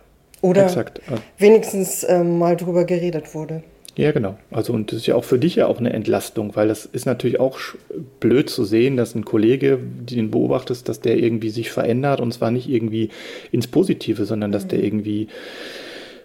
[0.42, 1.00] Oder Exakt.
[1.38, 3.62] wenigstens ähm, mal drüber geredet wurde.
[4.00, 4.38] Ja, genau.
[4.50, 7.04] Also und das ist ja auch für dich ja auch eine Entlastung, weil das ist
[7.04, 7.58] natürlich auch
[8.18, 12.50] blöd zu sehen, dass ein Kollege, den beobachtest, dass der irgendwie sich verändert und zwar
[12.50, 13.10] nicht irgendwie
[13.52, 14.84] ins Positive, sondern dass der mhm.
[14.86, 15.28] irgendwie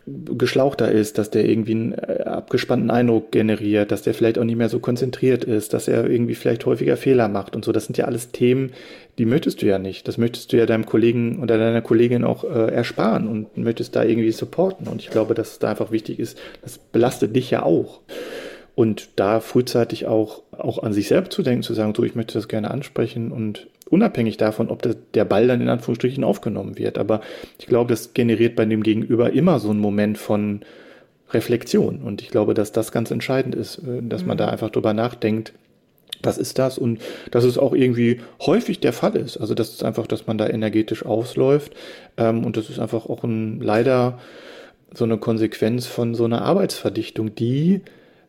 [0.08, 4.58] geschlauchter ist, dass der irgendwie einen äh, abgespannten Eindruck generiert, dass der vielleicht auch nicht
[4.58, 7.72] mehr so konzentriert ist, dass er irgendwie vielleicht häufiger Fehler macht und so.
[7.72, 8.72] Das sind ja alles Themen,
[9.18, 10.08] die möchtest du ja nicht.
[10.08, 14.04] Das möchtest du ja deinem Kollegen oder deiner Kollegin auch äh, ersparen und möchtest da
[14.04, 14.88] irgendwie supporten.
[14.88, 18.02] Und ich glaube, dass es da einfach wichtig ist, das belastet dich ja auch.
[18.76, 22.34] Und da frühzeitig auch, auch an sich selbst zu denken, zu sagen, so, ich möchte
[22.34, 26.98] das gerne ansprechen und unabhängig davon, ob das, der Ball dann in Anführungsstrichen aufgenommen wird.
[26.98, 27.22] Aber
[27.58, 30.62] ich glaube, das generiert bei dem Gegenüber immer so einen Moment von
[31.32, 32.02] Reflexion.
[32.02, 34.30] Und ich glaube, dass das ganz entscheidend ist, äh, dass mhm.
[34.30, 35.54] man da einfach drüber nachdenkt,
[36.22, 36.78] was ist das?
[36.78, 37.00] Und
[37.32, 39.38] dass es auch irgendwie häufig der Fall ist.
[39.38, 41.74] Also das ist einfach, dass man da energetisch ausläuft.
[42.18, 44.20] Ähm, und das ist einfach auch ein leider
[44.94, 47.82] so eine Konsequenz von so einer Arbeitsverdichtung, die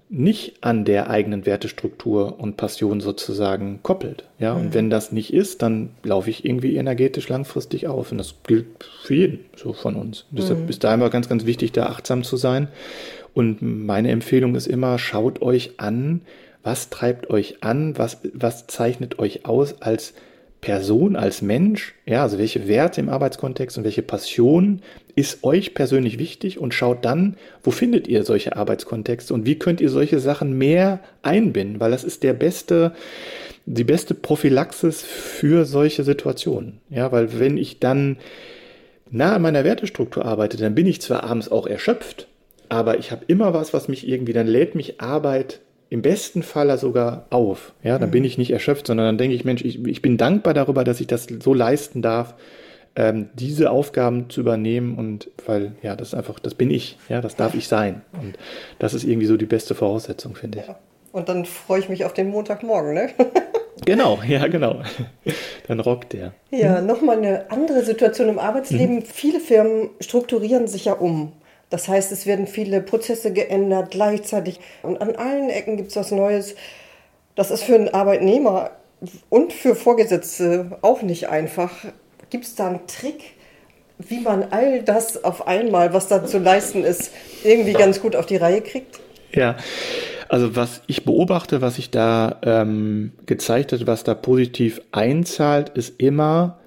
[0.08, 4.24] nicht an der eigenen Wertestruktur und Passion sozusagen koppelt.
[4.38, 4.60] Ja, mhm.
[4.60, 8.12] und wenn das nicht ist, dann laufe ich irgendwie energetisch langfristig auf.
[8.12, 8.66] Und das gilt
[9.02, 10.26] für jeden, so von uns.
[10.30, 10.36] Mhm.
[10.36, 12.68] Deshalb ist da immer ganz, ganz wichtig, da achtsam zu sein.
[13.34, 16.22] Und meine Empfehlung ist immer, schaut euch an,
[16.62, 20.14] was treibt euch an, was, was zeichnet euch aus als
[20.60, 24.80] Person, als Mensch, ja, also welche Werte im Arbeitskontext und welche Passion
[25.14, 29.80] ist euch persönlich wichtig und schaut dann, wo findet ihr solche Arbeitskontexte und wie könnt
[29.80, 32.92] ihr solche Sachen mehr einbinden, weil das ist der beste,
[33.66, 36.80] die beste Prophylaxis für solche Situationen.
[36.90, 38.16] Ja, weil wenn ich dann
[39.10, 42.26] nah an meiner Wertestruktur arbeite, dann bin ich zwar abends auch erschöpft,
[42.68, 46.78] aber ich habe immer was, was mich irgendwie, dann lädt mich Arbeit im besten Falle
[46.78, 47.72] sogar auf.
[47.82, 48.12] Ja, dann mhm.
[48.12, 51.00] bin ich nicht erschöpft, sondern dann denke ich, Mensch, ich, ich bin dankbar darüber, dass
[51.00, 52.34] ich das so leisten darf,
[52.96, 57.20] ähm, diese Aufgaben zu übernehmen und weil, ja, das ist einfach, das bin ich, ja,
[57.20, 58.02] das darf ich sein.
[58.20, 58.38] Und
[58.78, 60.66] das ist irgendwie so die beste Voraussetzung, finde ich.
[60.66, 60.78] Ja.
[61.12, 63.10] Und dann freue ich mich auf den Montagmorgen, ne?
[63.84, 64.82] genau, ja, genau.
[65.68, 66.32] Dann rockt der.
[66.50, 68.96] Ja, nochmal eine andere Situation im Arbeitsleben.
[68.96, 69.02] Mhm.
[69.02, 71.32] Viele Firmen strukturieren sich ja um.
[71.70, 76.12] Das heißt, es werden viele Prozesse geändert gleichzeitig und an allen Ecken gibt es was
[76.12, 76.54] Neues.
[77.34, 78.70] Das ist für einen Arbeitnehmer
[79.28, 81.72] und für Vorgesetzte auch nicht einfach.
[82.30, 83.20] Gibt es da einen Trick,
[83.98, 87.10] wie man all das auf einmal, was da zu leisten ist,
[87.44, 89.00] irgendwie ganz gut auf die Reihe kriegt?
[89.32, 89.56] Ja,
[90.28, 96.00] also was ich beobachte, was sich da ähm, gezeigt hat, was da positiv einzahlt, ist
[96.00, 96.58] immer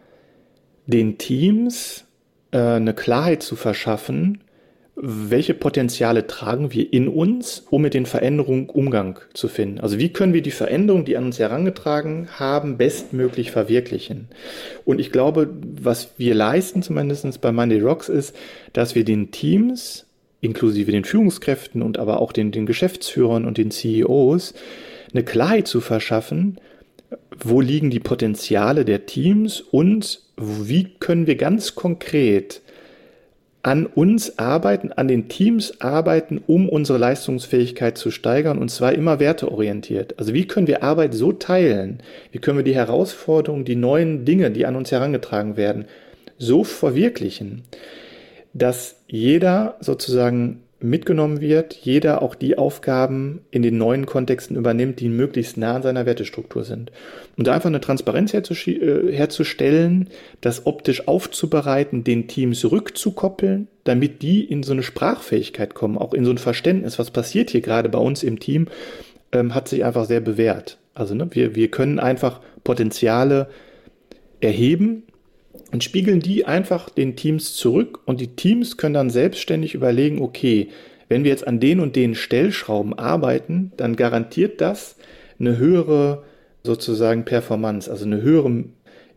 [0.85, 2.05] den Teams
[2.51, 4.41] äh, eine Klarheit zu verschaffen,
[5.01, 9.79] welche Potenziale tragen wir in uns, um mit den Veränderungen Umgang zu finden?
[9.79, 14.27] Also wie können wir die Veränderungen, die an uns herangetragen haben, bestmöglich verwirklichen?
[14.83, 15.49] Und ich glaube,
[15.81, 18.35] was wir leisten, zumindest bei Monday Rocks, ist,
[18.73, 20.05] dass wir den Teams,
[20.41, 24.53] inklusive den Führungskräften und aber auch den, den Geschäftsführern und den CEOs,
[25.13, 26.59] eine Klarheit zu verschaffen,
[27.37, 32.61] wo liegen die Potenziale der Teams und wie können wir ganz konkret
[33.61, 39.19] an uns arbeiten, an den Teams arbeiten, um unsere Leistungsfähigkeit zu steigern und zwar immer
[39.19, 40.17] werteorientiert.
[40.17, 42.01] Also wie können wir Arbeit so teilen?
[42.31, 45.85] Wie können wir die Herausforderungen, die neuen Dinge, die an uns herangetragen werden,
[46.37, 47.63] so verwirklichen,
[48.53, 55.09] dass jeder sozusagen mitgenommen wird, jeder auch die Aufgaben in den neuen Kontexten übernimmt, die
[55.09, 56.91] möglichst nah an seiner Wertestruktur sind.
[57.37, 60.09] Und da einfach eine Transparenz äh, herzustellen,
[60.41, 66.23] das optisch aufzubereiten, den Teams rückzukoppeln, damit die in so eine Sprachfähigkeit kommen, auch in
[66.23, 68.67] so ein Verständnis, was passiert hier gerade bei uns im Team,
[69.31, 70.77] ähm, hat sich einfach sehr bewährt.
[70.93, 73.49] Also ne, wir, wir können einfach Potenziale
[74.41, 75.03] erheben,
[75.71, 80.69] und spiegeln die einfach den Teams zurück und die Teams können dann selbstständig überlegen, okay,
[81.07, 84.95] wenn wir jetzt an den und den Stellschrauben arbeiten, dann garantiert das
[85.39, 86.23] eine höhere
[86.63, 88.65] sozusagen Performance, also eine höhere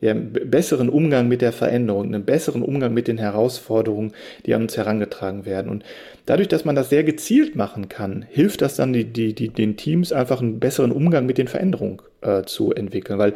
[0.03, 4.13] ja, besseren Umgang mit der Veränderung, einen besseren Umgang mit den Herausforderungen,
[4.45, 5.71] die an uns herangetragen werden.
[5.71, 5.85] Und
[6.27, 9.77] dadurch, dass man das sehr gezielt machen kann, hilft das dann die, die, die, den
[9.77, 13.35] Teams einfach einen besseren Umgang mit den Veränderungen äh, zu entwickeln, weil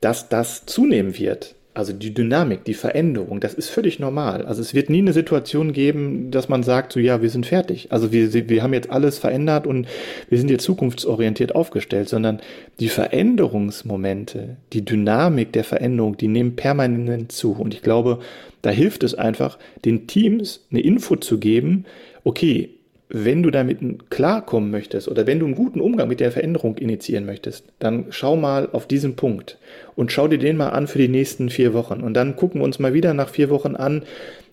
[0.00, 4.46] dass das zunehmen wird, also die Dynamik, die Veränderung, das ist völlig normal.
[4.46, 7.92] Also es wird nie eine Situation geben, dass man sagt, so ja, wir sind fertig.
[7.92, 9.86] Also wir, wir haben jetzt alles verändert und
[10.30, 12.40] wir sind jetzt zukunftsorientiert aufgestellt, sondern
[12.80, 17.52] die Veränderungsmomente, die Dynamik der Veränderung, die nehmen permanent zu.
[17.52, 18.20] Und ich glaube,
[18.62, 21.84] da hilft es einfach, den Teams eine Info zu geben,
[22.24, 22.70] okay,
[23.08, 27.24] wenn du damit klarkommen möchtest oder wenn du einen guten Umgang mit der Veränderung initiieren
[27.24, 29.58] möchtest, dann schau mal auf diesen Punkt
[29.94, 32.00] und schau dir den mal an für die nächsten vier Wochen.
[32.00, 34.02] Und dann gucken wir uns mal wieder nach vier Wochen an,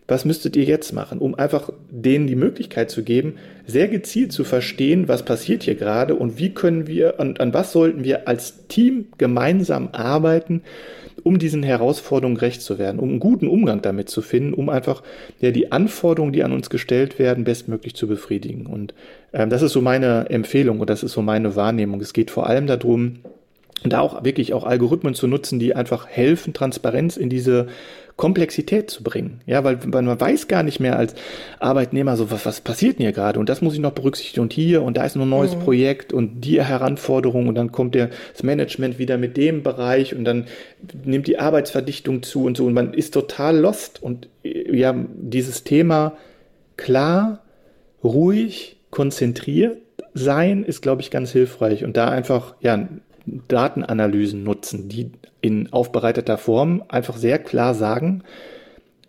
[0.07, 3.35] was müsstet ihr jetzt machen, um einfach denen die Möglichkeit zu geben,
[3.65, 7.71] sehr gezielt zu verstehen, was passiert hier gerade und wie können wir und an was
[7.71, 10.61] sollten wir als Team gemeinsam arbeiten,
[11.23, 15.03] um diesen Herausforderungen gerecht zu werden, um einen guten Umgang damit zu finden, um einfach
[15.39, 18.65] ja, die Anforderungen, die an uns gestellt werden, bestmöglich zu befriedigen.
[18.65, 18.93] Und
[19.33, 22.01] ähm, das ist so meine Empfehlung und das ist so meine Wahrnehmung.
[22.01, 23.19] Es geht vor allem darum,
[23.83, 27.67] da auch wirklich auch Algorithmen zu nutzen, die einfach helfen, Transparenz in diese
[28.15, 29.41] Komplexität zu bringen.
[29.45, 31.15] Ja, weil, weil man weiß gar nicht mehr als
[31.59, 33.39] Arbeitnehmer so, was, was passiert denn hier gerade?
[33.39, 35.61] Und das muss ich noch berücksichtigen und hier und da ist noch ein neues mhm.
[35.61, 40.25] Projekt und die Heranforderung und dann kommt der, das Management wieder mit dem Bereich und
[40.25, 40.45] dann
[41.03, 46.13] nimmt die Arbeitsverdichtung zu und so und man ist total lost und ja, dieses Thema
[46.77, 47.43] klar,
[48.03, 49.77] ruhig, konzentriert
[50.13, 52.87] sein ist, glaube ich, ganz hilfreich und da einfach, ja,
[53.47, 55.11] Datenanalysen nutzen, die
[55.43, 58.23] in aufbereiteter Form einfach sehr klar sagen,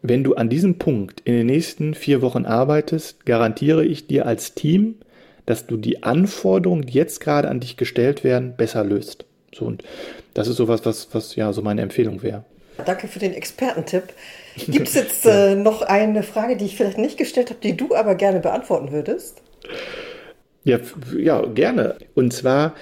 [0.03, 4.53] wenn du an diesem Punkt in den nächsten vier Wochen arbeitest, garantiere ich dir als
[4.53, 4.97] Team,
[5.47, 9.25] dass du die Anforderungen, die jetzt gerade an dich gestellt werden, besser löst.
[9.55, 9.85] So, und
[10.35, 12.45] das ist sowas, was, was ja so meine Empfehlung wäre.
[12.85, 14.13] Danke für den Expertentipp.
[14.57, 15.53] Gibt es jetzt ja.
[15.53, 18.91] äh, noch eine Frage, die ich vielleicht nicht gestellt habe, die du aber gerne beantworten
[18.91, 19.41] würdest?
[20.65, 20.81] Ja,
[21.17, 21.97] ja, gerne.
[22.15, 22.75] Und zwar,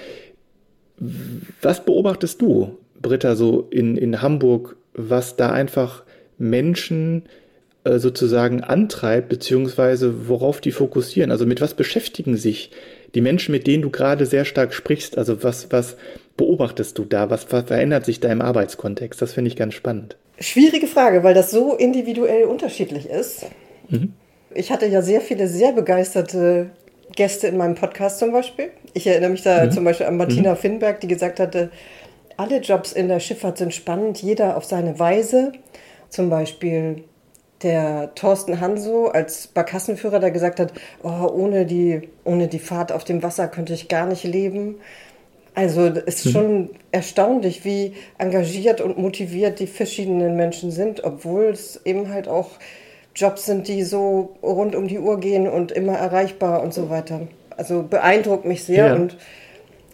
[1.61, 6.03] was beobachtest du, Britta, so in, in Hamburg, was da einfach
[6.39, 7.23] Menschen
[7.83, 11.31] äh, sozusagen antreibt, beziehungsweise worauf die fokussieren?
[11.31, 12.71] Also mit was beschäftigen sich
[13.13, 15.17] die Menschen, mit denen du gerade sehr stark sprichst?
[15.17, 15.97] Also was, was
[16.37, 17.29] beobachtest du da?
[17.29, 19.21] Was, was verändert sich da im Arbeitskontext?
[19.21, 20.17] Das finde ich ganz spannend.
[20.39, 23.45] Schwierige Frage, weil das so individuell unterschiedlich ist.
[23.89, 24.13] Mhm.
[24.55, 26.69] Ich hatte ja sehr viele sehr begeisterte
[27.15, 28.69] Gäste in meinem Podcast zum Beispiel.
[28.93, 29.71] Ich erinnere mich da mhm.
[29.71, 30.57] zum Beispiel an Martina mhm.
[30.57, 31.69] Finnberg, die gesagt hatte,
[32.37, 35.53] alle Jobs in der Schifffahrt sind spannend, jeder auf seine Weise.
[36.09, 37.03] zum Beispiel
[37.63, 43.03] der Thorsten Hanso als Barkassenführer, der gesagt hat, oh, ohne, die, ohne die Fahrt auf
[43.03, 44.75] dem Wasser könnte ich gar nicht leben.
[45.55, 46.31] Also es ist mhm.
[46.31, 52.49] schon erstaunlich, wie engagiert und motiviert die verschiedenen Menschen sind, obwohl es eben halt auch
[53.15, 57.27] Jobs sind, die so rund um die Uhr gehen und immer erreichbar und so weiter.
[57.55, 58.95] Also beeindruckt mich sehr ja.
[58.95, 59.17] und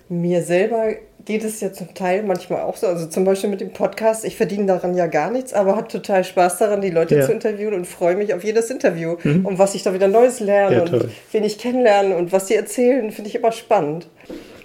[0.07, 0.93] mir selber
[1.25, 2.87] geht es ja zum Teil manchmal auch so.
[2.87, 4.25] Also zum Beispiel mit dem Podcast.
[4.25, 7.25] Ich verdiene daran ja gar nichts, aber habe total Spaß daran, die Leute ja.
[7.25, 9.17] zu interviewen und freue mich auf jedes Interview.
[9.23, 9.45] Mhm.
[9.45, 12.55] Und was ich da wieder Neues lerne ja, und wen ich kennenlerne und was sie
[12.55, 14.07] erzählen, finde ich immer spannend.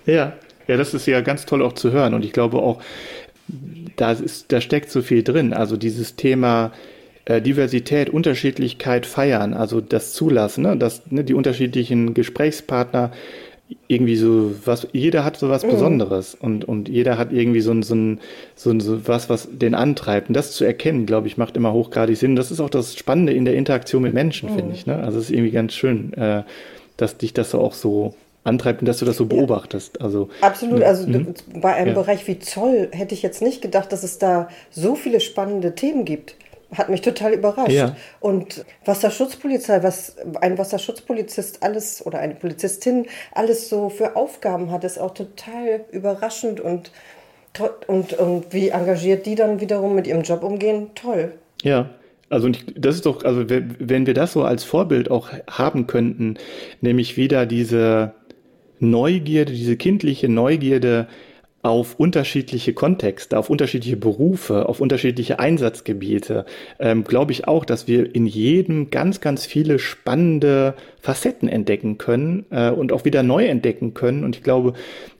[0.07, 0.35] Ja,
[0.67, 2.15] ja, das ist ja ganz toll auch zu hören.
[2.15, 2.81] Und ich glaube auch,
[3.97, 5.53] da, ist, da steckt so viel drin.
[5.53, 6.73] Also dieses Thema
[7.27, 10.77] äh, Diversität, Unterschiedlichkeit feiern, also das Zulassen, ne?
[10.77, 13.13] dass ne, die unterschiedlichen Gesprächspartner
[13.89, 15.71] irgendwie so was, jeder hat so was mhm.
[15.71, 18.21] Besonderes und, und jeder hat irgendwie so ein, so ein,
[18.55, 20.29] so ein, so was, was den antreibt.
[20.29, 22.37] Und das zu erkennen, glaube ich, macht immer hochgradig Sinn.
[22.37, 24.57] Das ist auch das Spannende in der Interaktion mit Menschen, mhm.
[24.57, 24.87] finde ich.
[24.87, 24.97] Ne?
[24.97, 26.43] Also es ist irgendwie ganz schön, äh,
[26.97, 30.01] dass dich das auch so antreibt und dass du das so beobachtest.
[30.03, 31.35] Also, Absolut, also mhm.
[31.61, 31.95] bei einem ja.
[31.95, 36.05] Bereich wie Zoll hätte ich jetzt nicht gedacht, dass es da so viele spannende Themen
[36.05, 36.37] gibt
[36.77, 37.71] hat mich total überrascht.
[37.71, 37.97] Ja.
[38.21, 44.99] Und Wasserschutzpolizei, was ein Wasserschutzpolizist alles oder eine Polizistin alles so für Aufgaben hat, ist
[44.99, 46.91] auch total überraschend und,
[47.87, 51.33] und, und wie engagiert die dann wiederum mit ihrem Job umgehen, toll.
[51.63, 51.91] Ja.
[52.31, 56.37] Also das ist doch, also wenn wir das so als Vorbild auch haben könnten,
[56.81, 58.15] nämlich wieder diese
[58.81, 61.07] Neugierde, diese kindliche Neugierde,
[61.65, 66.45] auf unterschiedliche Kontexte, auf unterschiedliche Berufe, auf unterschiedliche Einsatzgebiete,
[66.79, 72.45] ähm, glaube ich auch, dass wir in jedem ganz, ganz viele spannende Facetten entdecken können
[72.51, 74.25] äh, und auch wieder neu entdecken können.
[74.25, 74.75] Und ich glaube,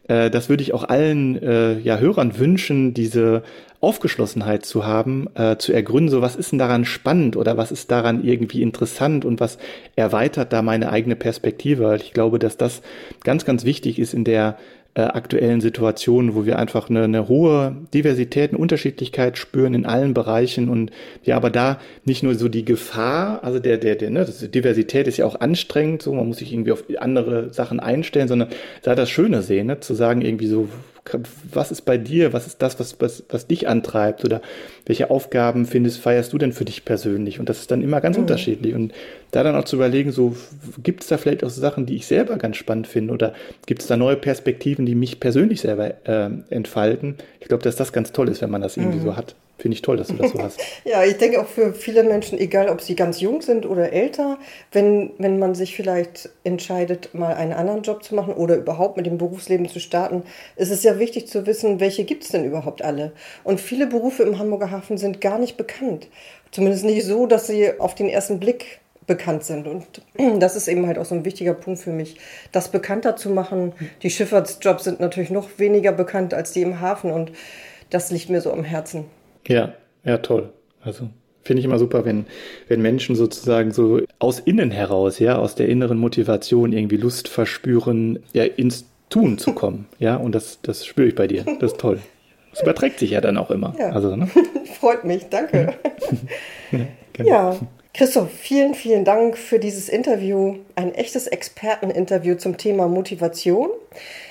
[0.07, 3.43] äh, das würde ich auch allen äh, ja, Hörern wünschen, diese
[3.81, 7.91] Aufgeschlossenheit zu haben, äh, zu ergründen, so was ist denn daran spannend oder was ist
[7.91, 9.57] daran irgendwie interessant und was
[9.97, 11.97] erweitert da meine eigene Perspektive.
[11.97, 12.83] Ich glaube, dass das
[13.23, 14.59] ganz, ganz wichtig ist in der
[14.95, 20.15] äh, aktuellen Situationen, wo wir einfach eine, eine hohe Diversität und Unterschiedlichkeit spüren in allen
[20.15, 20.69] Bereichen.
[20.69, 20.93] Und
[21.25, 25.17] ja, aber da nicht nur so die Gefahr, also der, der, der, ne, Diversität ist
[25.17, 28.51] ja auch anstrengend, so man muss sich irgendwie auf andere Sachen einstellen, sondern
[28.83, 30.69] da das Schöne sehen, ne, zu sagen irgendwie so,
[31.53, 34.41] was ist bei dir, was ist das, was, was, was dich antreibt oder
[34.87, 37.39] welche Aufgaben findest, feierst du denn für dich persönlich?
[37.39, 38.23] Und das ist dann immer ganz mhm.
[38.23, 38.75] unterschiedlich.
[38.75, 38.93] Und
[39.31, 40.35] da dann auch zu überlegen, so
[40.83, 43.35] gibt es da vielleicht auch Sachen, die ich selber ganz spannend finde oder
[43.67, 47.17] gibt es da neue Perspektiven, die mich persönlich selber äh, entfalten?
[47.41, 49.05] Ich glaube, dass das ganz toll ist, wenn man das irgendwie mhm.
[49.05, 49.35] so hat.
[49.57, 50.61] Finde ich toll, dass du das so hast.
[50.85, 54.39] ja, ich denke auch für viele Menschen, egal ob sie ganz jung sind oder älter,
[54.73, 59.07] wenn, wenn man sich vielleicht entscheidet, mal einen anderen Job zu machen oder überhaupt mit
[59.07, 60.25] dem Berufsleben zu starten,
[60.57, 63.13] ist es ja wichtig zu wissen, welche gibt es denn überhaupt alle.
[63.45, 66.09] Und viele Berufe im Hamburger Hafen sind gar nicht bekannt.
[66.51, 69.69] Zumindest nicht so, dass sie auf den ersten Blick bekannt sind.
[69.69, 69.87] Und
[70.41, 72.17] das ist eben halt auch so ein wichtiger Punkt für mich,
[72.51, 73.73] das bekannter zu machen.
[74.03, 77.31] Die Schifffahrtsjobs sind natürlich noch weniger bekannt als die im Hafen und
[77.91, 79.05] das liegt mir so am Herzen.
[79.49, 80.51] Ja, ja, toll.
[80.83, 81.09] Also
[81.43, 82.27] finde ich immer super, wenn,
[82.69, 88.21] wenn Menschen sozusagen so aus innen heraus, ja, aus der inneren Motivation irgendwie Lust verspüren,
[88.33, 89.87] ja, ins Tun zu kommen.
[89.99, 91.45] ja, und das, das spüre ich bei dir.
[91.61, 92.01] Das ist toll.
[92.51, 93.75] Das überträgt sich ja dann auch immer.
[93.79, 93.91] Ja.
[93.91, 94.29] Also, ne?
[94.81, 95.75] Freut mich, danke.
[96.73, 96.79] ja,
[97.13, 97.29] genau.
[97.29, 97.57] ja,
[97.93, 100.57] Christoph, vielen, vielen Dank für dieses Interview.
[100.75, 103.71] Ein echtes Experteninterview zum Thema Motivation.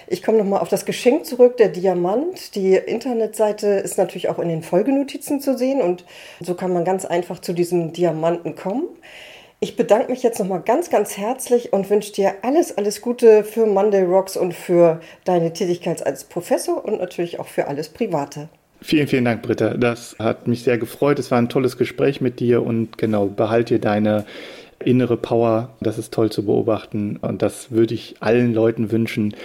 [0.08, 2.56] Ich komme nochmal auf das Geschenk zurück, der Diamant.
[2.56, 6.06] Die Internetseite ist natürlich auch in den Folgenotizen zu sehen und
[6.40, 8.88] so kann man ganz einfach zu diesem Diamanten kommen.
[9.60, 13.66] Ich bedanke mich jetzt nochmal ganz, ganz herzlich und wünsche dir alles, alles Gute für
[13.66, 18.50] Monday Rocks und für deine Tätigkeit als Professor und natürlich auch für alles Private.
[18.82, 19.76] Vielen, vielen Dank, Britta.
[19.76, 21.18] Das hat mich sehr gefreut.
[21.18, 24.26] Es war ein tolles Gespräch mit dir und genau, behalte dir deine
[24.86, 25.76] innere Power.
[25.82, 29.36] Das ist toll zu beobachten und das würde ich allen Leuten wünschen,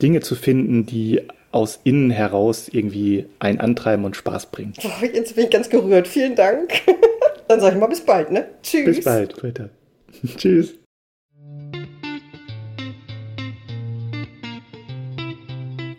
[0.00, 4.74] Dinge zu finden, die aus innen heraus irgendwie ein Antreiben und Spaß bringen.
[4.84, 6.06] Oh, jetzt bin ich ganz gerührt.
[6.06, 6.72] Vielen Dank.
[7.48, 8.48] Dann sage ich mal bis bald, ne?
[8.62, 8.84] Tschüss.
[8.84, 9.70] Bis bald, Britta.
[10.36, 10.74] Tschüss.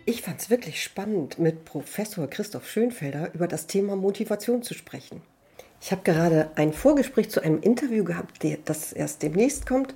[0.06, 5.22] Ich fand es wirklich spannend, mit Professor Christoph Schönfelder über das Thema Motivation zu sprechen.
[5.82, 9.94] Ich habe gerade ein Vorgespräch zu einem Interview gehabt, das erst demnächst kommt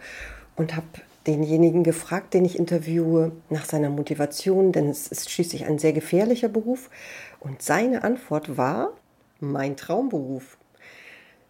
[0.56, 0.86] und habe
[1.26, 6.48] denjenigen gefragt, den ich interviewe, nach seiner Motivation, denn es ist schließlich ein sehr gefährlicher
[6.48, 6.90] Beruf.
[7.38, 8.92] Und seine Antwort war
[9.40, 10.56] mein Traumberuf.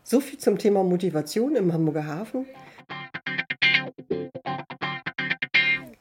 [0.02, 2.46] So viel zum Thema Motivation im Hamburger Hafen.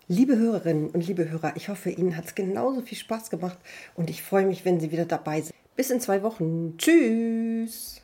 [0.07, 3.57] Liebe Hörerinnen und liebe Hörer, ich hoffe, Ihnen hat es genauso viel Spaß gemacht
[3.95, 5.55] und ich freue mich, wenn Sie wieder dabei sind.
[5.75, 6.77] Bis in zwei Wochen.
[6.77, 8.02] Tschüss.